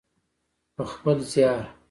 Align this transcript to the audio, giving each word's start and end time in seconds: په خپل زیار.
په 0.75 0.83
خپل 0.91 1.17
زیار. 1.31 1.63